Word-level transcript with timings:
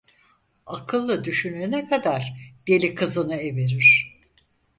Akıllı 0.65 1.23
düşünene 1.23 1.85
kadar, 1.89 2.33
deli 2.67 2.93
kızını 2.95 3.35
everir! 3.35 4.17